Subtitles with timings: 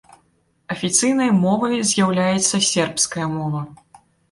[0.75, 3.61] Афіцыйнай мовай з'яўляецца сербская мова.